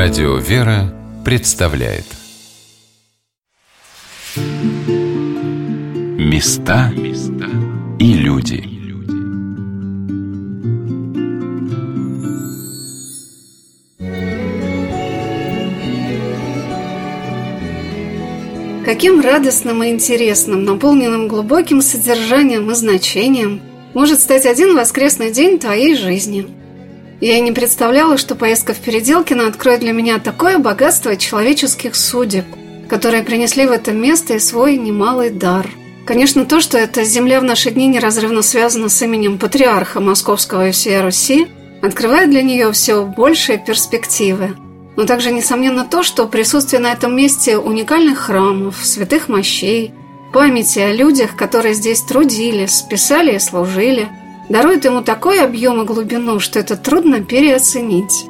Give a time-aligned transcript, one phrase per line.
[0.00, 2.04] Радио «Вера» представляет.
[6.16, 6.92] Места
[7.98, 8.62] и люди.
[18.84, 23.60] Каким радостным и интересным, наполненным глубоким содержанием и значением
[23.94, 26.46] может стать один воскресный день твоей жизни–
[27.20, 32.44] я и не представляла, что поездка в Переделкино откроет для меня такое богатство человеческих судеб,
[32.88, 35.68] которые принесли в это место и свой немалый дар.
[36.06, 40.70] Конечно, то, что эта земля в наши дни неразрывно связана с именем патриарха Московского и
[40.70, 41.48] всей Руси,
[41.82, 44.56] открывает для нее все большие перспективы.
[44.96, 49.92] Но также, несомненно, то, что присутствие на этом месте уникальных храмов, святых мощей,
[50.32, 54.08] памяти о людях, которые здесь трудились, писали и служили–
[54.48, 58.26] дарует ему такой объем и глубину, что это трудно переоценить.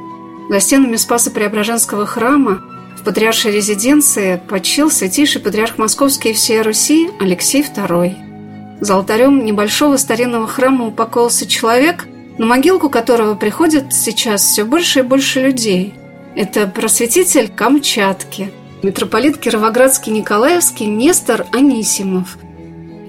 [0.48, 2.62] За стенами Спаса Преображенского храма
[2.98, 8.80] в патриаршей резиденции почил святейший патриарх Московский и всей Руси Алексей II.
[8.80, 12.06] За алтарем небольшого старинного храма упокоился человек,
[12.38, 15.94] на могилку которого приходят сейчас все больше и больше людей.
[16.36, 18.52] Это просветитель Камчатки,
[18.82, 22.38] митрополит Кировоградский Николаевский Нестор Анисимов–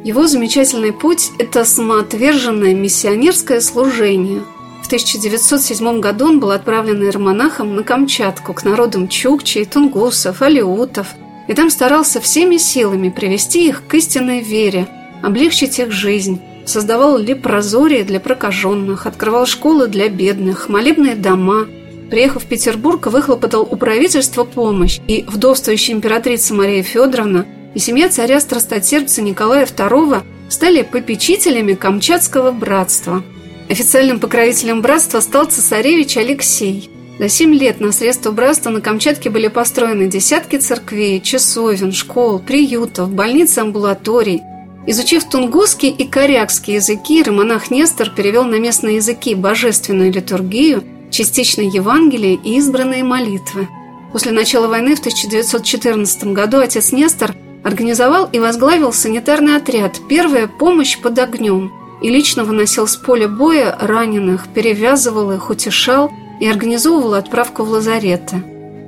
[0.03, 4.44] его замечательный путь– это самоотверженное миссионерское служение.
[4.81, 11.08] В 1907 году он был отправлен иеромонахом на Камчатку к народам чукчей, тунгусов, алиутов,
[11.47, 14.88] и там старался всеми силами привести их к истинной вере,
[15.22, 21.67] облегчить их жизнь, создавал лепрозорие для прокаженных, открывал школы для бедных, молебные дома.
[22.09, 28.39] Приехав в Петербург, выхлопотал у правительства помощь, и вдовствующая императрица Мария Федоровна– и семья царя
[28.39, 33.23] страстотерпца Николая II стали попечителями Камчатского братства.
[33.69, 36.89] Официальным покровителем братства стал цесаревич Алексей.
[37.19, 43.11] За семь лет на средства братства на Камчатке были построены десятки церквей, часовен, школ, приютов,
[43.11, 44.41] больниц амбулаторий.
[44.87, 52.35] Изучив тунгусский и корякский языки, романах Нестор перевел на местные языки божественную литургию, частично Евангелие
[52.35, 53.67] и избранные молитвы.
[54.13, 60.97] После начала войны в 1914 году отец Нестор– Организовал и возглавил санитарный отряд «Первая помощь
[60.97, 66.09] под огнем» и лично выносил с поля боя раненых, перевязывал их, утешал
[66.39, 68.37] и организовывал отправку в лазареты.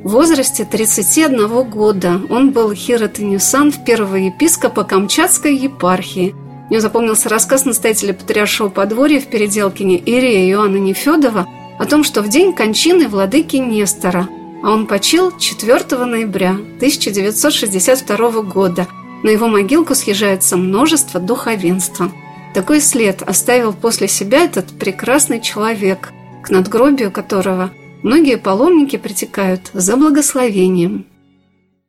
[0.03, 6.33] В возрасте 31 года он был хиротенюсан в первого епископа Камчатской епархии.
[6.69, 11.45] Мне запомнился рассказ настоятеля Патриаршего подворья в Переделкине Ирия Иоанна Нефедова
[11.77, 14.29] о том, что в день кончины владыки Нестора–
[14.63, 18.87] а он почил 4 ноября 1962 года.
[19.23, 22.11] На его могилку съезжается множество духовенства.
[22.53, 26.11] Такой след оставил после себя этот прекрасный человек,
[26.43, 27.71] к надгробию которого
[28.03, 31.05] многие паломники притекают за благословением.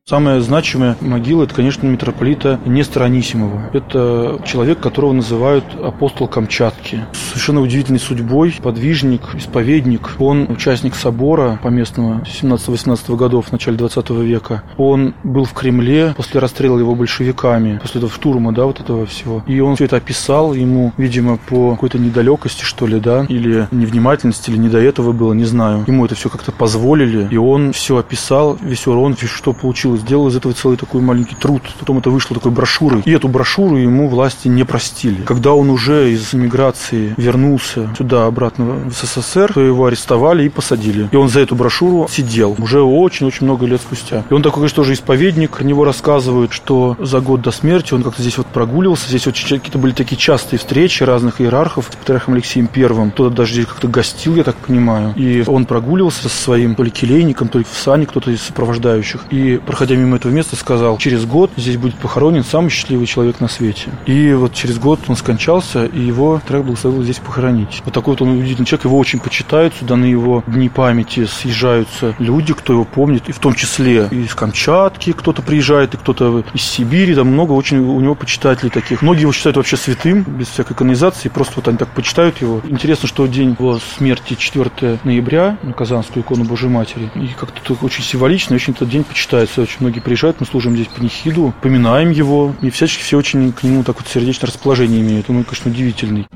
[0.05, 3.71] Самая значимая могила– это, конечно, митрополита Нестора Анисимова.
[3.73, 7.07] Это человек, которого называют апостол Камчатки.
[7.13, 10.17] С совершенно удивительной судьбой, подвижник, исповедник.
[10.19, 14.65] Он участник собора поместного 17-18 годов, в начале 20 века.
[14.77, 19.45] Он был в Кремле после расстрела его большевиками, после этого штурма, да, вот этого всего.
[19.47, 24.51] И он все это описал, ему, видимо, по какой-то недалекости, что ли, да, или невнимательности,
[24.51, 25.85] или не до этого было, не знаю.
[25.87, 30.03] Ему это все как-то позволили, и он все описал, весь урон, что получил получилось.
[30.03, 31.63] Сделал из этого целый такой маленький труд.
[31.79, 33.03] Потом это вышло такой брошюрой.
[33.05, 35.23] И эту брошюру ему власти не простили.
[35.23, 41.09] Когда он уже из эмиграции вернулся сюда обратно в СССР, то его арестовали и посадили.
[41.13, 44.25] И он за эту брошюру сидел уже очень-очень много лет спустя.
[44.29, 45.51] И он такой, конечно, тоже исповедник.
[45.57, 49.09] Про него рассказывают, что за год до смерти он как-то здесь вот прогуливался.
[49.09, 53.11] Здесь вот какие-то были такие частые встречи разных иерархов с Патриархом Алексеем Первым.
[53.11, 55.15] Кто-то даже здесь как-то гостил, я так понимаю.
[55.17, 59.25] И он прогуливался со своим то ли келейником, то ли в сане кто-то из сопровождающих.
[59.31, 63.41] И проходил проходя мимо этого места, сказал, через год здесь будет похоронен самый счастливый человек
[63.41, 63.91] на свете.
[64.07, 67.83] И вот через год он скончался, и его трек благословил здесь похоронить.
[67.85, 72.15] Вот такой вот он удивительный человек, его очень почитают, сюда на его дни памяти съезжаются
[72.21, 76.63] люди, кто его помнит, и в том числе из Камчатки кто-то приезжает, и кто-то из
[76.63, 79.03] Сибири, там много очень у него почитателей таких.
[79.03, 82.61] Многие его считают вообще святым, без всякой канонизации, просто вот они так почитают его.
[82.69, 88.05] Интересно, что день его смерти 4 ноября на Казанскую икону Божьей Матери, и как-то очень
[88.05, 92.71] символично, очень этот день почитается очень многие приезжают, мы служим здесь панихиду, поминаем его, и
[92.71, 95.31] всячески все очень к нему так вот сердечное расположение имеют.
[95.31, 96.27] Он, конечно, удивительный.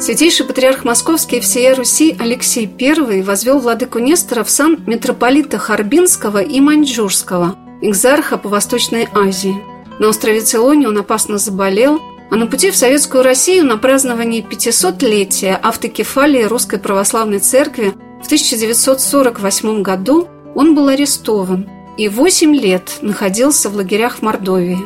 [0.00, 6.38] Святейший патриарх Московский и всея Руси Алексей I возвел владыку Нестора в сан митрополита Харбинского
[6.38, 9.56] и Маньчжурского, экзарха по Восточной Азии.
[9.98, 12.00] На острове Целоне он опасно заболел,
[12.30, 19.82] а на пути в Советскую Россию на праздновании 500-летия автокефалии Русской Православной Церкви в 1948
[19.82, 20.28] году
[20.58, 24.78] он был арестован и 8 лет находился в лагерях в Мордовии.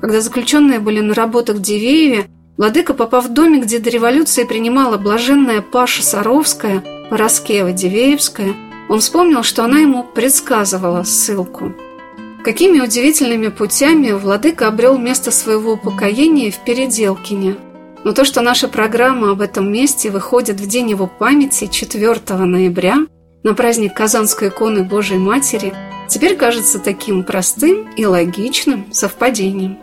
[0.00, 4.98] Когда заключенные были на работах в Дивееве, Владыка, попав в домик, где до революции принимала
[4.98, 6.82] блаженная Паша Саровская,
[7.12, 8.54] Пороскева-Дивеевская,
[8.88, 11.74] он вспомнил, что она ему предсказывала ссылку.
[12.42, 17.54] Какими удивительными путями Владыка обрел место своего упокоения в Переделкине.
[18.02, 23.06] Но то, что наша программа об этом месте выходит в день его памяти 4 ноября
[23.42, 25.72] на праздник Казанской иконы Божией Матери,
[26.08, 29.78] теперь кажется таким простым и логичным совпадением.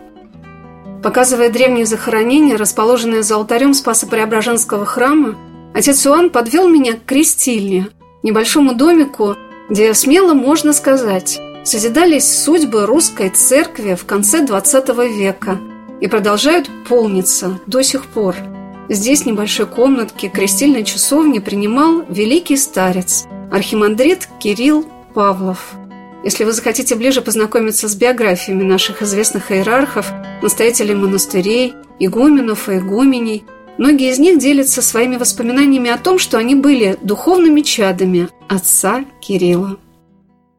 [1.03, 5.35] Показывая древние захоронения, расположенные за алтарем Спасо-Преображенского храма,
[5.73, 7.87] отец Иоанн подвел меня к крестильне,
[8.23, 9.35] небольшому домику,
[9.69, 15.59] где смело можно сказать, созидались судьбы русской церкви в конце XX века
[16.01, 18.35] и продолжают полниться до сих пор.
[18.89, 25.73] Здесь, в небольшой комнатке крестильной часовни, принимал великий старец, архимандрит Кирилл Павлов–
[26.23, 30.11] если вы захотите ближе познакомиться с биографиями наших известных иерархов,
[30.41, 33.45] настоятелей монастырей, игуменов и игуменей,
[33.77, 39.77] многие из них делятся своими воспоминаниями о том, что они были духовными чадами отца Кирилла.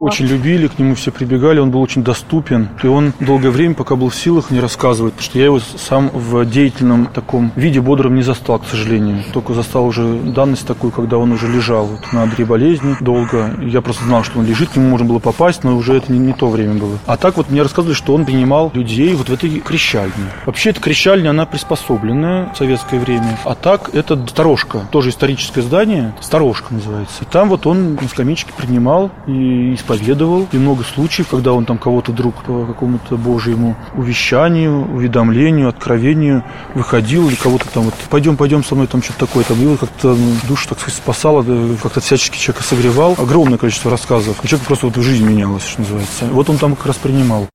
[0.00, 2.68] Очень любили, к нему все прибегали, он был очень доступен.
[2.84, 6.08] И он долгое время, пока был в силах, не рассказывает, потому что я его сам
[6.10, 9.24] в деятельном таком виде бодрым не застал, к сожалению.
[9.32, 13.58] Только застал уже данность такую, когда он уже лежал вот, на одре болезни долго.
[13.60, 16.20] Я просто знал, что он лежит, к нему можно было попасть, но уже это не,
[16.20, 16.96] не то время было.
[17.06, 20.12] А так вот мне рассказывали, что он принимал людей вот в этой крещальне.
[20.46, 23.36] Вообще эта крещальня, она приспособленная в советское время.
[23.44, 27.24] А так это сторожка, тоже историческое здание, сторожка называется.
[27.24, 30.48] И там вот он на скамеечке принимал и исповедовал.
[30.52, 36.44] И много случаев, когда он там кого-то вдруг по какому-то божьему увещанию, уведомлению, откровению
[36.74, 40.14] выходил, или кого-то там вот пойдем, пойдем со мной, там что-то такое там было, как-то
[40.14, 41.44] ну, душу, так сказать, спасало,
[41.82, 43.14] как-то всячески человека согревал.
[43.18, 44.38] Огромное количество рассказов.
[44.42, 46.26] У человека просто вот жизнь менялась, что называется.
[46.26, 47.48] Вот он там как раз принимал.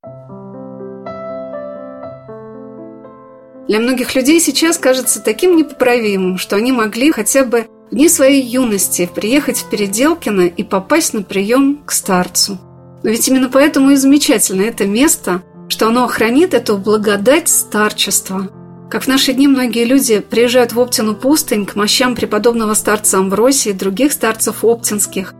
[3.67, 8.41] Для многих людей сейчас кажется таким непоправимым, что они могли хотя бы в дни своей
[8.41, 12.57] юности приехать в Переделкино и попасть на прием к старцу.
[13.03, 18.49] Но ведь именно поэтому и замечательно это место, что оно хранит эту благодать старчества.
[18.89, 23.73] Как в наши дни многие люди приезжают в Оптину пустынь к мощам преподобного старца Амвросия
[23.73, 25.33] и других старцев оптинских,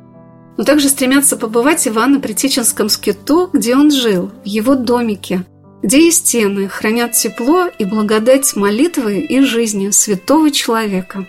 [0.58, 5.46] но также стремятся побывать Ивана Притеченском скиту, где он жил, в его домике,
[5.82, 11.28] где и стены хранят тепло и благодать молитвы и жизни святого человека.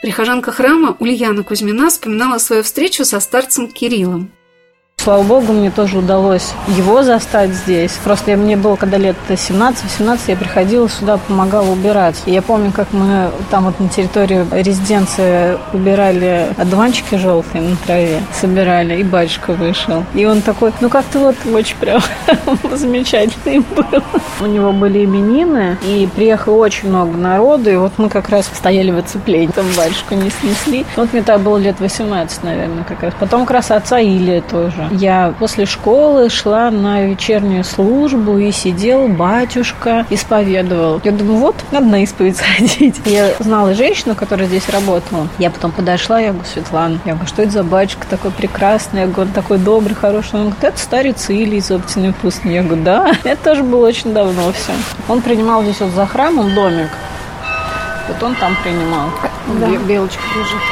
[0.00, 4.30] Прихожанка храма Ульяна Кузьмина вспоминала свою встречу со старцем Кириллом.
[5.00, 7.92] Слава богу, мне тоже удалось его застать здесь.
[8.02, 12.20] Просто мне было, когда лет 17-18, я приходила сюда, помогала убирать.
[12.26, 18.20] И я помню, как мы там вот на территории резиденции убирали одуванчики желтые на траве,
[18.32, 20.04] собирали, и батюшка вышел.
[20.14, 22.02] И он такой, ну как-то вот очень прям
[22.76, 24.02] замечательный был.
[24.40, 28.90] У него были именины, и приехало очень много народу, и вот мы как раз стояли
[28.90, 30.84] в оцеплении, там батюшку не снесли.
[30.96, 33.14] Вот мне тогда было лет 18, наверное, как раз.
[33.18, 34.87] Потом как раз отца Илия тоже.
[34.90, 41.00] Я после школы шла на вечернюю службу и сидел батюшка, исповедовал.
[41.04, 43.00] Я думаю, вот, надо на исповедь сходить.
[43.04, 45.28] Я знала женщину, которая здесь работала.
[45.38, 49.02] Я потом подошла, я говорю, Светлана, я говорю, что это за батюшка такой прекрасный?
[49.02, 50.34] Я говорю, такой добрый, хороший.
[50.34, 52.54] Он говорит, это старец Или из Оптиной пустыни.
[52.54, 54.72] Я говорю, да, это тоже было очень давно все.
[55.08, 56.88] Он принимал здесь вот за храмом домик.
[58.08, 59.08] Вот он там принимал.
[59.60, 59.66] Да.
[59.86, 60.62] Белочка лежит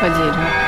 [0.00, 0.67] по дереву.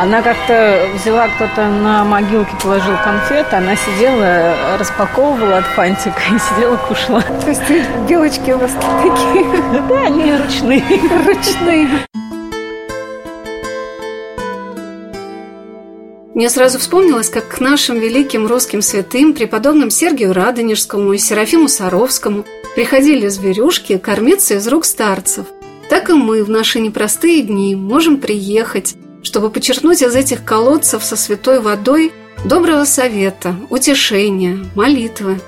[0.00, 6.76] Она как-то взяла, кто-то на могилке положил конфеты, она сидела, распаковывала от фантика и сидела,
[6.76, 7.20] кушала.
[7.20, 7.60] То есть
[8.08, 9.44] белочки у вас такие?
[9.90, 10.82] Да, они ручные.
[11.26, 11.88] Ручные.
[16.34, 22.46] Мне сразу вспомнилось, как к нашим великим русским святым, преподобным Сергию Радонежскому и Серафиму Саровскому
[22.74, 25.44] приходили зверюшки кормиться из рук старцев.
[25.90, 31.16] Так и мы в наши непростые дни можем приехать, чтобы подчеркнуть из этих колодцев со
[31.16, 32.12] святой водой
[32.44, 35.40] доброго совета, утешения, молитвы.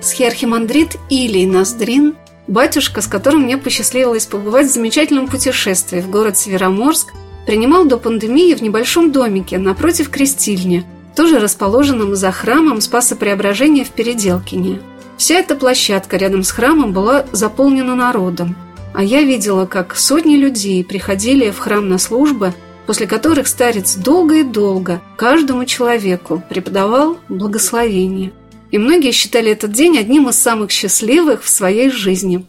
[0.00, 2.14] Схиархимандрит Илий Ноздрин,
[2.46, 7.12] батюшка, с которым мне посчастливилось побывать в замечательном путешествии в город Североморск,
[7.46, 10.84] принимал до пандемии в небольшом домике напротив крестильни,
[11.16, 14.80] тоже расположенном за храмом Спаса Преображения в Переделкине.
[15.16, 18.54] Вся эта площадка рядом с храмом была заполнена народом,
[18.94, 22.52] а я видела, как сотни людей приходили в храм на службы–
[22.88, 28.32] после которых старец долго и долго каждому человеку преподавал благословение.
[28.70, 32.46] И многие считали этот день одним из самых счастливых в своей жизни.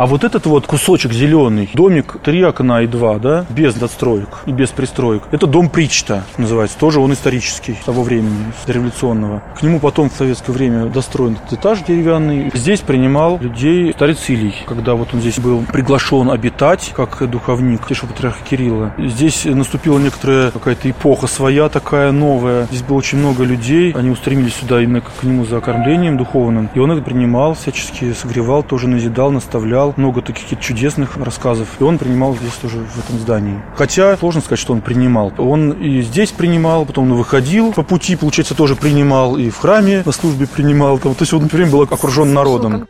[0.00, 4.50] А вот этот вот кусочек зеленый, домик, три окна и два, да, без надстроек и
[4.50, 9.42] без пристроек, это дом Причта называется, тоже он исторический, того времени, революционного.
[9.58, 12.50] К нему потом в советское время достроен этот этаж деревянный.
[12.54, 18.08] Здесь принимал людей старец Илий, когда вот он здесь был приглашен обитать, как духовник Святейшего
[18.08, 18.94] Патриарха Кирилла.
[18.96, 22.64] Здесь наступила некоторая какая-то эпоха своя такая новая.
[22.70, 26.70] Здесь было очень много людей, они устремились сюда именно к нему за окормлением духовным.
[26.74, 29.89] И он их принимал, всячески согревал, тоже назидал, наставлял.
[29.96, 31.68] Много таких чудесных рассказов.
[31.78, 33.60] И он принимал здесь тоже в этом здании.
[33.76, 35.32] Хотя сложно сказать, что он принимал.
[35.38, 40.02] Он и здесь принимал, потом он выходил по пути, получается, тоже принимал и в храме
[40.04, 40.98] на службе принимал.
[40.98, 42.88] То есть он время был окружен народом.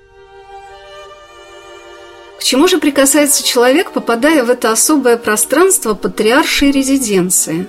[2.39, 7.67] К чему же прикасается человек, попадая в это особое пространство патриаршей резиденции?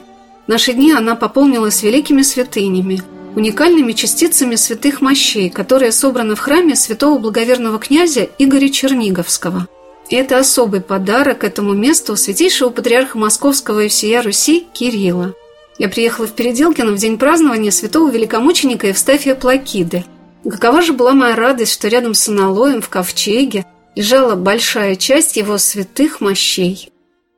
[0.47, 3.01] В наши дни она пополнилась великими святынями,
[3.35, 9.67] уникальными частицами святых мощей, которые собраны в храме святого благоверного князя Игоря Черниговского.
[10.09, 15.33] И это особый подарок этому месту святейшего патриарха Московского и всея Руси Кирилла.
[15.77, 20.03] Я приехала в Переделкино в день празднования святого великомученика Евстафия Плакиды.
[20.47, 25.57] Какова же была моя радость, что рядом с аналоем в ковчеге лежала большая часть его
[25.57, 26.90] святых мощей.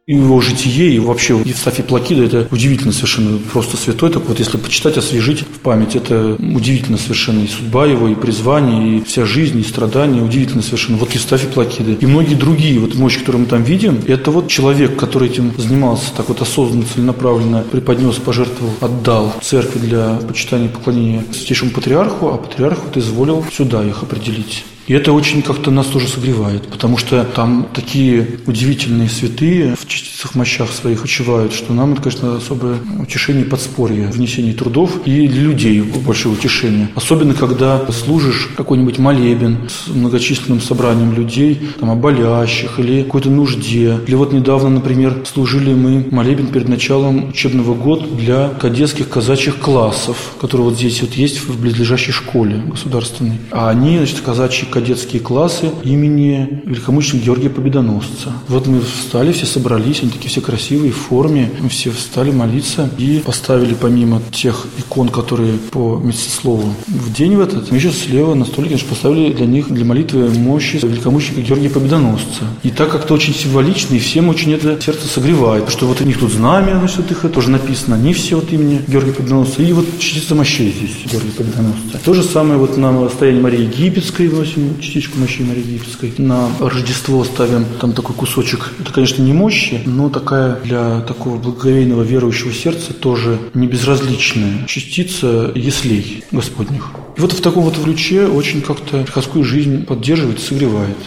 [0.06, 4.12] И его житие, и вообще Евстафий Плакида– это удивительно совершенно, просто святой.
[4.12, 7.42] Так вот, если почитать, освежить в память, это удивительно совершенно.
[7.42, 10.98] И судьба его, и призвание, и вся жизнь, и страдания, удивительно совершенно.
[10.98, 11.92] Вот Евстафий Плакида.
[11.94, 16.14] И многие другие вот мощи, которые мы там видим, это вот человек, который этим занимался
[16.18, 22.38] так вот осознанно, целенаправленно, преподнес, пожертвовал, отдал церкви для почитания и поклонения святейшему патриарху, а
[22.38, 24.66] патриарх вот изволил сюда их определить.
[24.88, 29.86] И это очень как-то нас тоже согревает, потому что там такие удивительные святые в
[30.24, 35.42] частицах мощах своих очевают, что нам это, конечно, особое утешение подспорье, внесение трудов и для
[35.42, 36.90] людей большое утешение.
[36.96, 44.00] Особенно, когда служишь какой-нибудь молебен с многочисленным собранием людей, там, о болящих или какой-то нужде.
[44.08, 50.36] Или вот недавно, например, служили мы молебен перед началом учебного года для кадетских казачьих классов,
[50.40, 53.40] которые вот здесь вот есть в близлежащей школе государственной.
[53.52, 58.32] А они, значит, казачьи кадетские классы имени великомученика Георгия Победоносца.
[58.48, 61.52] Вот мы встали, все собрались, они такие все красивые, в форме.
[61.60, 67.42] Мы все встали молиться и поставили помимо тех икон, которые по местослову в день в
[67.42, 72.44] этот, мы еще слева на столике поставили для них, для молитвы мощи великомученика Георгия Победоносца.
[72.64, 76.20] И так как-то очень символично, и всем очень это сердце согревает, что вот у них
[76.20, 80.36] тут знамя, значит, их тоже написано, они все вот имени Георгия Победоносца, и вот частица
[80.36, 82.00] мощей здесь Георгия Победоносца.
[82.04, 86.14] То же самое вот на расстоянии Марии Египетской вносим частичку мощи Марии Египетской.
[86.18, 88.72] На Рождество ставим там такой кусочек.
[88.80, 95.52] Это, конечно, не мощи, но такая для такого благоговейного верующего сердца тоже не безразличная частица
[95.56, 96.92] яслей Господних.
[97.18, 100.98] И вот в таком вот ключе очень как-то приходскую жизнь поддерживает, согревает.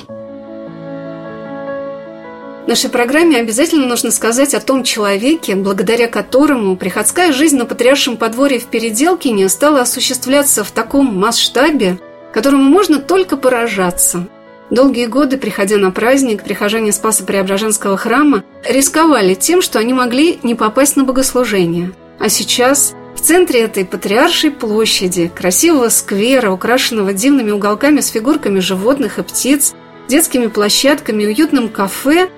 [2.66, 8.16] В нашей программе обязательно нужно сказать о том человеке, благодаря которому приходская жизнь на Патриаршем
[8.16, 12.00] подворье в Переделкине стала осуществляться в таком масштабе,
[12.32, 14.26] которому можно только поражаться.
[14.70, 20.56] Долгие годы, приходя на праздник, прихожане Спаса Преображенского храма рисковали тем, что они могли не
[20.56, 21.92] попасть на богослужение.
[22.18, 29.20] А сейчас в центре этой патриаршей площади, красивого сквера, украшенного дивными уголками с фигурками животных
[29.20, 29.74] и птиц,
[30.08, 32.28] детскими площадками уютным кафе,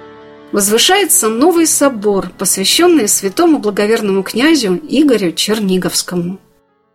[0.53, 6.39] возвышается новый собор, посвященный святому благоверному князю Игорю Черниговскому.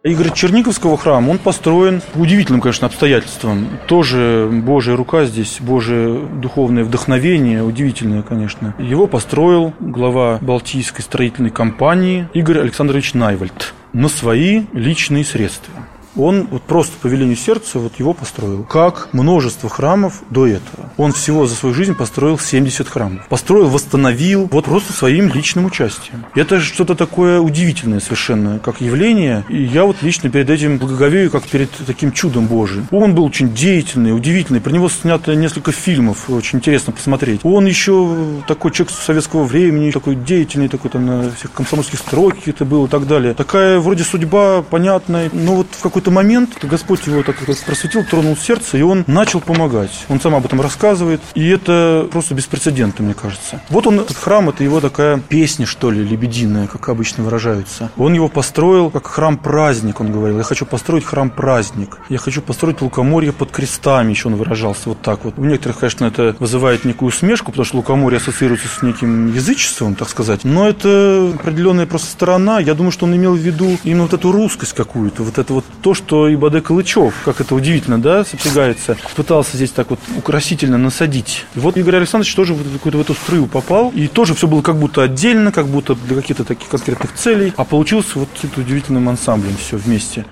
[0.06, 3.70] Игорь Черниковского храма, он построен по удивительным, конечно, обстоятельствам.
[3.88, 8.76] Тоже Божья рука здесь, Божье духовное вдохновение, удивительное, конечно.
[8.80, 15.74] Его построил глава Балтийской строительной компании Игорь Александрович Найвальд на свои личные средства
[16.16, 18.64] он вот просто по велению сердца вот его построил.
[18.64, 20.92] Как множество храмов до этого.
[20.98, 23.28] Он всего за свою жизнь построил 70 храмов.
[23.28, 26.26] Построил, восстановил вот просто своим личным участием.
[26.36, 29.44] Это что-то такое удивительное совершенно, как явление.
[29.50, 32.88] И я вот лично перед этим благоговею, как перед таким чудом Божиим.
[32.92, 34.62] Он был очень деятельный, удивительный.
[34.62, 37.42] Про него снято несколько фильмов, очень интересно посмотреть.
[37.44, 38.16] Он еще
[38.48, 42.90] такой человек советского времени, такой деятельный, такой там на всех комсомольских стройках каких-то был и
[42.90, 43.34] так далее.
[43.34, 48.04] Такая вроде судьба понятная, но вот в какой какой-то момент Господь его так как просветил,
[48.04, 50.06] тронул сердце, и он начал помогать.
[50.10, 53.62] Он сам об этом рассказывает, и это просто беспрецедентно, мне кажется.
[53.70, 57.90] Вот он, этот храм, это его такая песня, что ли, лебединая, как обычно выражаются.
[57.96, 60.40] Он его построил как храм-праздник, он говорил.
[60.40, 62.00] Я хочу построить храм-праздник.
[62.10, 65.36] Я хочу построить лукоморье под крестами, еще он выражался вот так вот.
[65.38, 70.10] У некоторых, конечно, это вызывает некую усмешку, потому что лукоморье ассоциируется с неким язычеством, так
[70.10, 70.44] сказать.
[70.44, 72.60] Но это определенная просто сторона.
[72.60, 75.66] Я думаю, что он имел в виду именно вот эту русскость какую-то, вот это вот
[75.82, 80.00] то, то, что и Баде Калычев, как это удивительно, да, сопрягается, пытался здесь так вот
[80.18, 81.46] украсительно насадить.
[81.56, 84.64] И вот Игорь Александрович тоже в какую-то в эту струю попал, и тоже все было
[84.64, 89.08] как будто отдельно, как будто для каких-то таких конкретных целей, а получилось вот это удивительным
[89.08, 90.26] ансамблем все вместе.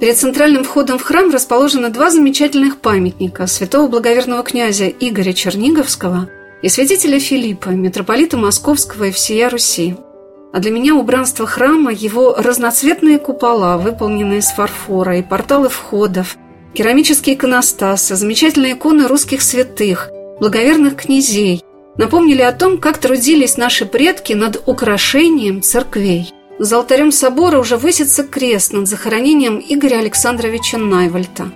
[0.00, 6.30] Перед центральным входом в храм расположены два замечательных памятника святого благоверного князя Игоря Черниговского
[6.62, 9.96] и святителя Филиппа, митрополита Московского и всея Руси.
[10.56, 16.38] А для меня убранство храма– его разноцветные купола, выполненные из фарфора, и порталы входов,
[16.72, 20.08] керамические иконостасы, замечательные иконы русских святых,
[20.40, 21.62] благоверных князей
[21.98, 26.32] напомнили о том, как трудились наши предки над украшением церквей.
[26.58, 31.50] За алтарем собора уже высится крест над захоронением Игоря Александровича Найвальта.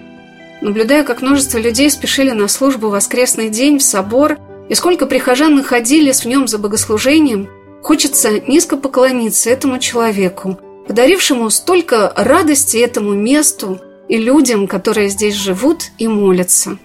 [0.61, 4.37] Наблюдая, как множество людей спешили на службу воскресный день в собор,
[4.69, 7.49] и сколько прихожан находились в нем за богослужением,
[7.83, 15.85] хочется низко поклониться этому человеку, подарившему столько радости этому месту и людям, которые здесь живут
[15.99, 16.79] и молятся.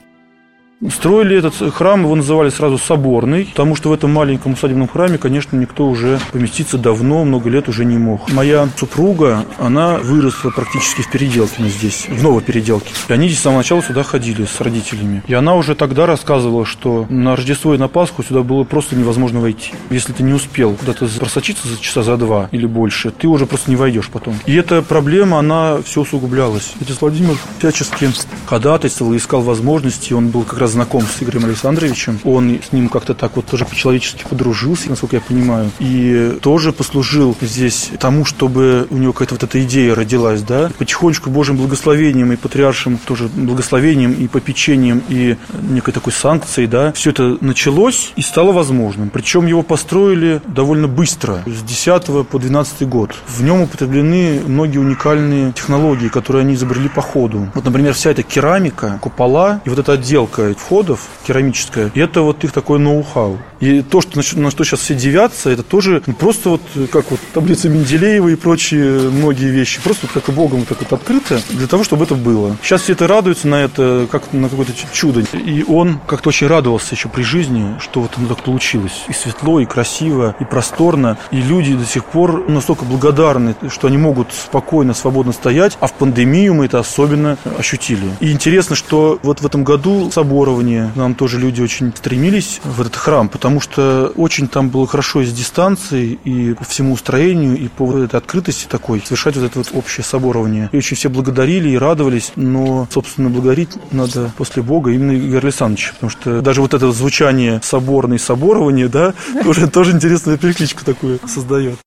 [0.89, 5.55] Строили этот храм, его называли сразу соборный, потому что в этом маленьком усадебном храме, конечно,
[5.55, 8.29] никто уже поместиться давно, много лет уже не мог.
[8.34, 12.94] Моя супруга, она выросла практически в Переделкино здесь, в Новопеределке.
[13.08, 15.24] И они здесь с самого начала сюда ходили с родителями.
[15.27, 19.39] И она уже тогда рассказывала, что на Рождество и на Пасху сюда было просто невозможно
[19.39, 19.72] войти.
[19.89, 23.70] Если ты не успел куда-то просочиться за часа за два или больше, ты уже просто
[23.70, 24.36] не войдешь потом.
[24.46, 26.74] И эта проблема, она все усугублялась.
[26.82, 28.10] Отец Владимир всячески
[28.46, 32.20] ходатайствовал, искал возможности, он был как раз знаком с Игорем Александровичем.
[32.24, 35.72] Он с ним как-то так вот тоже по-человечески подружился, насколько я понимаю.
[35.79, 40.70] И тоже послужил здесь тому, чтобы у него какая-то вот эта идея родилась, да.
[40.77, 47.12] Потихонечку Божьим благословением и патриаршим тоже благословением и попечением и некой такой санкцией, да, все
[47.12, 49.10] это началось и стало возможным.
[49.10, 53.15] Причем его построили довольно быстро, с 10 по 12 год.
[53.27, 57.50] В нем употреблены многие уникальные технологии, которые они изобрели по ходу.
[57.53, 62.43] Вот, например, вся эта керамика, купола и вот эта отделка входов керамическая, и это вот
[62.43, 63.38] их такое ноу-хау.
[63.59, 67.20] И то, что, на что сейчас все девятся, это тоже ну, просто вот как вот
[67.33, 69.81] таблица Менделеева и прочие многие вещи.
[69.81, 72.55] Просто вот как и Богом так вот открыто для того, чтобы это было.
[72.61, 75.24] Сейчас все это радуются на это, как на какое-то чудо.
[75.33, 79.05] И он как-то очень радовался еще при жизни, что вот оно так получилось.
[79.07, 81.18] И светло, и красиво, и просторно.
[81.31, 85.77] И люди до сих пор настолько благодарны, что они могут спокойно, свободно стоять.
[85.79, 88.05] А в пандемию мы это особенно ощутили.
[88.20, 92.81] И интересно, что вот в этом году собор уровне нам тоже люди очень стремились в
[92.81, 97.68] этот храм, потому что очень там было хорошо из дистанции и по всему строению, и
[97.68, 100.70] по вот этой открытости такой совершать вот это вот общее соборование.
[100.72, 105.94] И очень все благодарили и радовались, но, собственно, благодарить надо после Бога именно Игорь Александрович,
[105.94, 111.79] потому что даже вот это звучание соборное соборование, да, тоже, тоже интересную перекличку такую создает.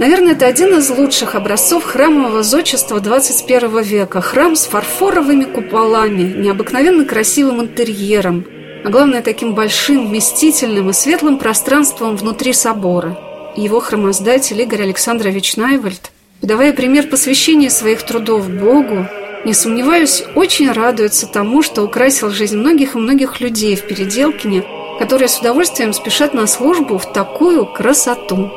[0.00, 4.22] Наверное, это один из лучших образцов храмового зодчества 21 века.
[4.22, 8.46] Храм с фарфоровыми куполами, необыкновенно красивым интерьером,
[8.82, 13.18] а главное, таким большим, вместительным и светлым пространством внутри собора.
[13.56, 19.06] Его храмоздатель Игорь Александрович Найвальд, подавая пример посвящения своих трудов Богу,
[19.44, 24.64] не сомневаюсь, очень радуется тому, что украсил жизнь многих и многих людей в Переделкине,
[24.98, 28.50] которые с удовольствием спешат на службу в такую красоту.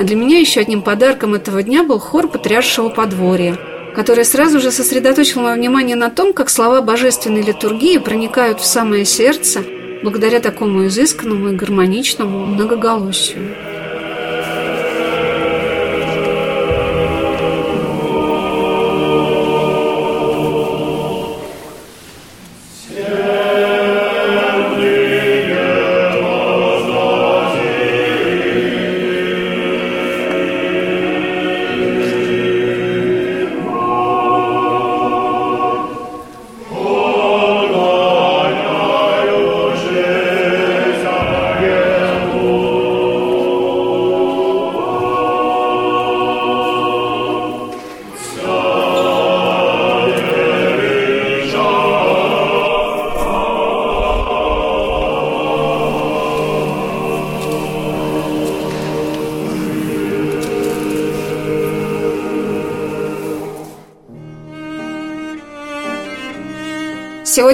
[0.00, 3.58] А для меня еще одним подарком этого дня был хор Патриаршего подворья,
[3.94, 9.04] который сразу же сосредоточил мое внимание на том, как слова божественной литургии проникают в самое
[9.04, 9.62] сердце
[10.02, 13.54] благодаря такому изысканному и гармоничному многоголосию.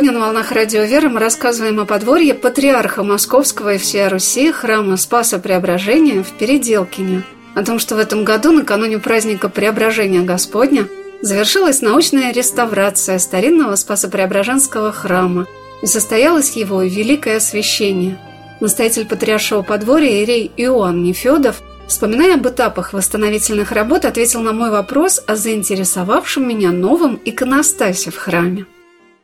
[0.06, 4.96] Сегодня на «Волнах Радио Веры» мы рассказываем о подворье патриарха Московского и всей Руси храма
[4.96, 7.24] Спаса Преображения в Переделкине.
[7.56, 10.86] О том, что в этом году, накануне праздника Преображения Господня,
[11.22, 15.48] завершилась научная реставрация старинного Спасо-Преображенского храма
[15.82, 18.16] и состоялось его великое освящение.
[18.60, 25.20] Настоятель Патриаршего подворья Ирей Иоанн Нефедов, вспоминая об этапах восстановительных работ, ответил на мой вопрос
[25.26, 28.66] о заинтересовавшем меня новом иконостасе в храме.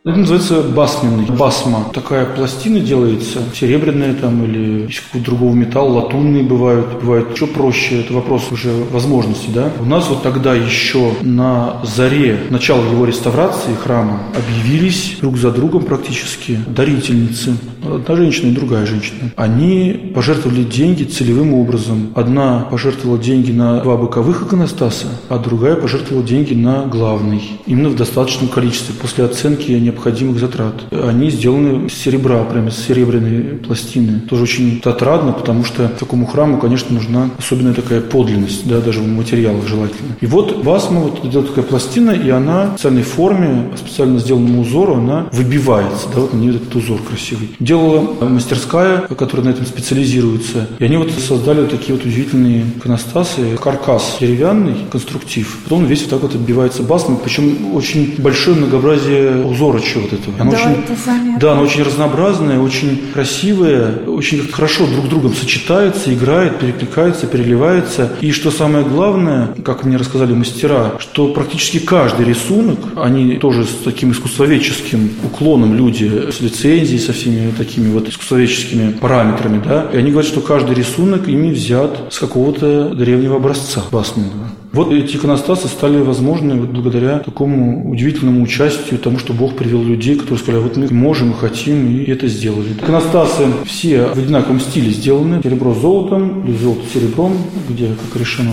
[0.04, 1.26] Это называется басменный.
[1.26, 1.84] Басма.
[1.94, 7.00] Такая пластина делается, серебряная там или из какого-то другого металла, латунные бывают.
[7.00, 9.70] Бывает еще проще, это вопрос уже возможности, да.
[9.78, 15.84] У нас вот тогда еще на заре начала его реставрации храма объявились друг за другом
[15.84, 17.56] практически дарительницы.
[17.84, 19.30] Одна женщина и другая женщина.
[19.36, 22.12] Они пожертвовали деньги целевым образом.
[22.16, 27.42] Одна пожертвовала деньги на два боковых иконостаса, а другая пожертвовала деньги на главный.
[27.66, 28.94] Именно в достаточном количестве.
[29.00, 30.74] После оценки они необходимых затрат.
[30.90, 34.20] Они сделаны из серебра, прямо из серебряной пластины.
[34.28, 39.07] Тоже очень отрадно, потому что такому храму, конечно, нужна особенная такая подлинность, да, даже в
[39.07, 40.16] материалах желательно.
[40.20, 44.94] И вот басма, вот идет такая пластина, и она в специальной форме, специально сделанному узору,
[44.94, 47.50] она выбивается, да, вот на нее этот узор красивый.
[47.59, 53.57] Делала мастерская, которая на этом специализируется, и они вот создали вот такие вот удивительные иконостасы,
[53.61, 59.81] каркас деревянный, конструктив, потом весь вот так вот оббивается басмой, причем очень большое многообразие узора
[59.82, 60.40] мелочи вот этого.
[60.40, 61.38] Она да, очень, это заметно.
[61.40, 68.12] Да, она очень разнообразная, очень красивая, очень хорошо друг с другом сочетается, играет, перекликается, переливается.
[68.20, 73.84] И что самое главное, как мне рассказали мастера, что практически каждый рисунок, они тоже с
[73.84, 80.10] таким искусствоведческим уклоном люди, с лицензией, со всеми такими вот искусствоведческими параметрами, да, и они
[80.10, 84.48] говорят, что каждый рисунок ими взят с какого-то древнего образца басменного.
[84.72, 90.38] Вот эти иконостасы стали возможны благодаря такому удивительному участию, тому, что Бог привел людей, которые
[90.38, 92.72] сказали, вот мы можем и хотим, и это сделали.
[92.72, 95.42] Иконостасы все в одинаковом стиле сделаны.
[95.42, 97.37] Серебро с золотом, или золото с серебром,
[97.68, 98.52] где как решено.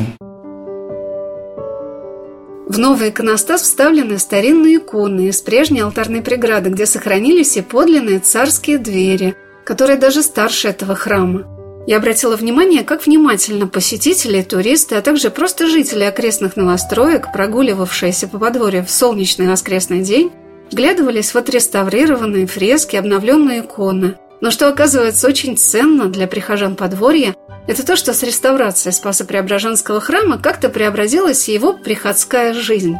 [2.67, 8.77] В новый иконостас вставлены старинные иконы из прежней алтарной преграды, где сохранились и подлинные царские
[8.77, 11.58] двери, которые даже старше этого храма.
[11.89, 18.37] Я обратила внимание, как внимательно посетители, туристы, а также просто жители окрестных новостроек, прогуливавшиеся по
[18.37, 20.31] подворью в солнечный воскресный день,
[20.71, 24.17] вглядывались в отреставрированные фрески, обновленные иконы.
[24.39, 30.37] Но что оказывается очень ценно для прихожан подворья, это то, что с реставрацией Спасо-Преображенского храма
[30.37, 32.97] как-то преобразилась его приходская жизнь.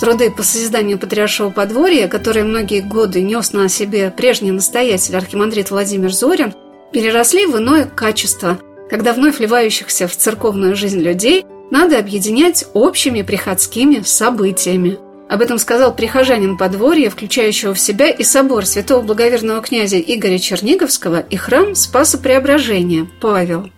[0.00, 6.10] Труды по созиданию патриаршего подворья, которые многие годы нес на себе прежний настоятель архимандрит Владимир
[6.10, 6.54] Зорин–
[6.92, 14.02] переросли в иное качество, когда вновь вливающихся в церковную жизнь людей надо объединять общими приходскими
[14.02, 14.98] событиями.
[15.28, 21.20] Об этом сказал прихожанин подворья, включающего в себя и собор святого благоверного князя Игоря Черниговского
[21.20, 23.70] и храм Спаса Преображения Павел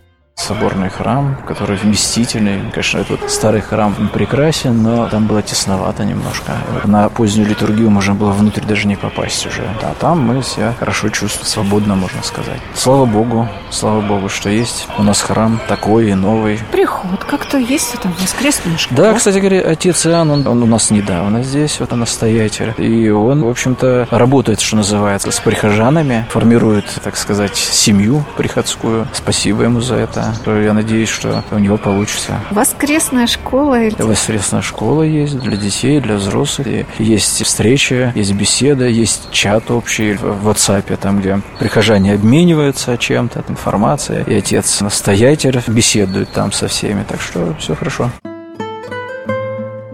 [0.42, 2.70] соборный храм, который вместительный.
[2.72, 6.52] Конечно, этот старый храм прекрасен, но там было тесновато немножко.
[6.84, 9.62] На позднюю литургию можно было внутрь даже не попасть уже.
[9.82, 12.60] А там мы себя хорошо чувствуем, свободно, можно сказать.
[12.74, 16.58] Слава Богу, слава Богу, что есть у нас храм такой и новый.
[16.72, 19.00] Приход как-то есть, там воскресная школа.
[19.00, 22.74] Да, кстати говоря, отец Иоанн, он, он у нас недавно здесь, вот он настоятель.
[22.78, 29.06] И он, в общем-то, работает, что называется, с прихожанами, формирует, так сказать, семью приходскую.
[29.12, 32.40] Спасибо ему за это я надеюсь, что у него получится.
[32.50, 33.78] Воскресная школа?
[33.98, 36.66] Воскресная школа есть для детей, для взрослых.
[36.66, 43.44] И есть встреча, есть беседа, есть чат общий в WhatsApp, там, где прихожане обмениваются чем-то,
[43.48, 44.24] информацией.
[44.26, 47.04] И отец-настоятель беседует там со всеми.
[47.08, 48.10] Так что все хорошо.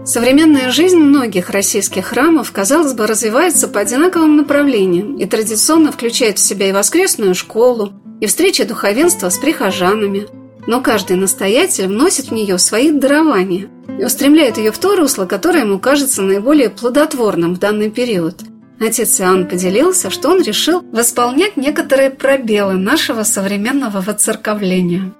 [0.09, 6.41] Современная жизнь многих российских храмов, казалось бы, развивается по одинаковым направлениям и традиционно включает в
[6.41, 10.27] себя и воскресную школу, и встречи духовенства с прихожанами.
[10.67, 15.63] Но каждый настоятель вносит в нее свои дарования и устремляет ее в то русло, которое
[15.63, 18.41] ему кажется наиболее плодотворным в данный период.
[18.79, 25.13] Отец Иоанн поделился, что он решил восполнять некоторые пробелы нашего современного воцерковления–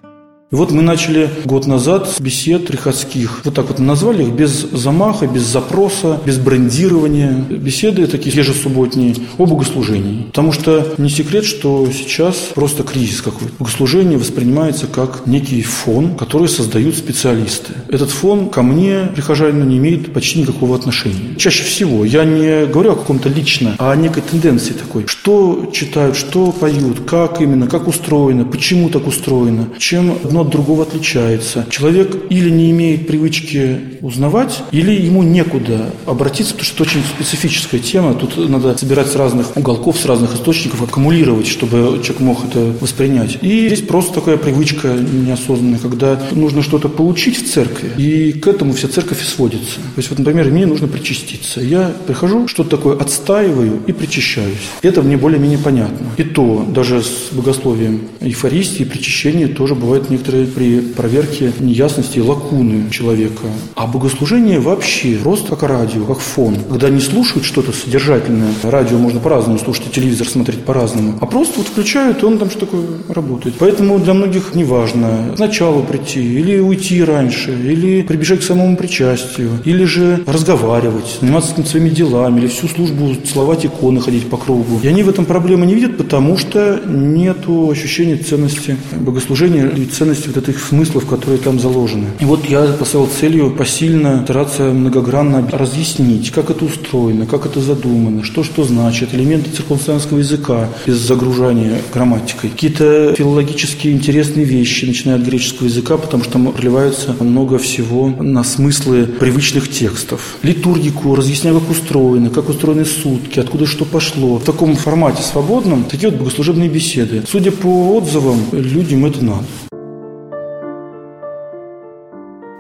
[0.52, 3.42] и вот мы начали год назад с бесед приходских.
[3.46, 7.34] Вот так вот назвали их, без замаха, без запроса, без брендирования.
[7.34, 10.24] Беседы такие ежесубботние о богослужении.
[10.24, 13.54] Потому что не секрет, что сейчас просто кризис какой-то.
[13.60, 17.74] Богослужение воспринимается как некий фон, который создают специалисты.
[17.88, 21.36] Этот фон ко мне, прихожанину, не имеет почти никакого отношения.
[21.38, 25.06] Чаще всего я не говорю о каком-то лично, а о некой тенденции такой.
[25.06, 30.50] Что читают, что поют, как именно, как устроено, почему так устроено, чем одно одно от
[30.50, 31.66] другого отличается.
[31.70, 37.80] Человек или не имеет привычки узнавать, или ему некуда обратиться, потому что это очень специфическая
[37.80, 38.14] тема.
[38.14, 43.38] Тут надо собирать с разных уголков, с разных источников, аккумулировать, чтобы человек мог это воспринять.
[43.42, 48.74] И здесь просто такая привычка неосознанная, когда нужно что-то получить в церкви, и к этому
[48.74, 49.76] вся церковь и сводится.
[49.76, 51.62] То есть, вот, например, мне нужно причаститься.
[51.62, 54.58] Я прихожу, что-то такое отстаиваю и причащаюсь.
[54.82, 56.08] Это мне более-менее понятно.
[56.18, 63.48] И то, даже с богословием Евхаристии, причащения тоже бывают некоторые при проверке неясности лакуны человека.
[63.76, 66.58] А богослужение вообще просто как радио, как фон.
[66.70, 71.60] Когда не слушают что-то содержательное, радио можно по-разному слушать, и телевизор смотреть по-разному, а просто
[71.60, 73.56] вот включают, и он там что такое работает.
[73.60, 79.86] Поэтому для многих неважно сначала прийти, или уйти раньше, или прибежать к самому причастию, или
[79.86, 84.80] же разговаривать, заниматься своими делами, или всю службу целовать иконы, ходить по кругу.
[84.84, 90.19] И они в этом проблемы не видят, потому что нет ощущения ценности богослужения и ценности
[90.28, 92.08] вот этих смыслов, которые там заложены.
[92.20, 98.24] И вот я поставил целью посильно стараться многогранно разъяснить, как это устроено, как это задумано,
[98.24, 105.22] что что значит, элементы церковнославянского языка без загружания грамматикой, какие-то филологические интересные вещи, начиная от
[105.22, 110.38] греческого языка, потому что там проливается много всего на смыслы привычных текстов.
[110.44, 114.38] Литургику, разъясняю, как устроено, как устроены сутки, откуда что пошло.
[114.38, 117.24] В таком формате свободном такие вот богослужебные беседы.
[117.30, 119.46] Судя по отзывам, людям это надо.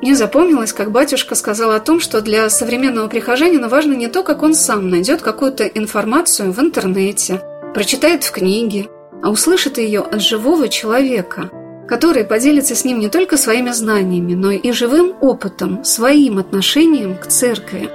[0.01, 4.43] Мне запомнилось, как батюшка сказал о том, что для современного прихожанина важно не то, как
[4.43, 7.41] он сам найдет какую-то информацию в интернете,
[7.73, 8.87] прочитает в книге,
[9.21, 11.49] а услышит ее от живого человека,
[11.85, 17.27] который поделится с ним не только своими знаниями, но и живым опытом, своим отношением к
[17.27, 17.89] церкви.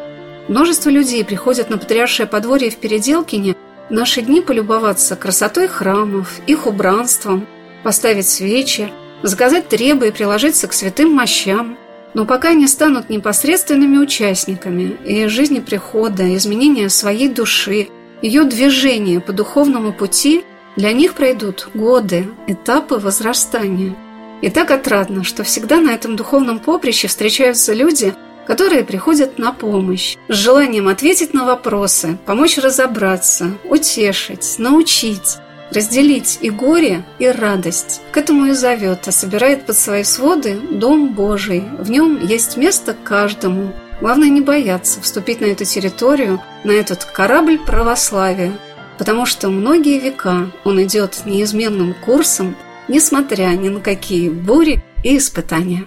[0.49, 3.57] Множество людей приходят на Патриаршее подворье в Переделкине
[3.89, 7.47] в наши дни полюбоваться красотой храмов, их убранством,
[7.83, 11.79] поставить свечи, заказать требы и приложиться к святым мощам–
[12.15, 17.89] но пока не станут непосредственными участниками ее жизни прихода, изменения своей души,
[18.23, 20.45] ее движения по духовному пути,
[20.77, 23.95] для них пройдут годы, этапы возрастания.
[24.43, 28.15] И так отрадно, что всегда на этом духовном поприще встречаются люди,
[28.47, 35.39] которые приходят на помощь, с желанием ответить на вопросы, помочь разобраться, утешить, научить,
[35.75, 38.01] разделить и горе, и радость.
[38.13, 41.65] К этому и зовет, а собирает под свои своды Дом Божий.
[41.79, 43.73] В нем есть место каждому.
[44.01, 48.53] Главное не бояться вступить на эту территорию, на этот корабль православия,
[48.99, 52.57] потому что многие века он идет неизменным курсом,
[52.89, 55.87] несмотря ни на какие бури и испытания.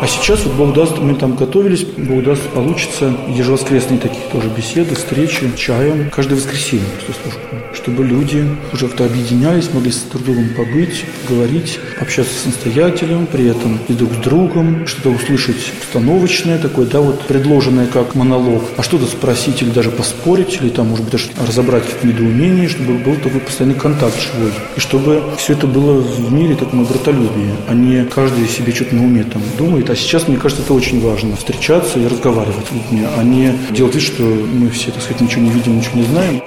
[0.00, 3.14] А сейчас, вот Бог даст, мы там готовились, Бог даст, получится.
[3.28, 7.40] Ежевоскресные такие тоже беседы, встречи, чаем, каждое воскресенье после службы,
[7.74, 13.48] чтобы люди уже как-то объединялись, могли с друг другом побыть, говорить, общаться с настоятелем, при
[13.48, 18.82] этом и друг с другом, что-то услышать установочное такое, да, вот предложенное как монолог, а
[18.82, 23.40] что-то спросить или даже поспорить, или там, может быть, даже разобрать какие-то чтобы был такой
[23.40, 24.52] постоянный контакт живой.
[24.76, 29.04] И чтобы все это было в мире таком братолюбии, а не каждый себе что-то на
[29.04, 31.36] уме там думает, а сейчас, мне кажется, это очень важно.
[31.36, 35.50] Встречаться и разговаривать людьми, а не делать вид, что мы все, так сказать, ничего не
[35.50, 36.42] видим, ничего не знаем.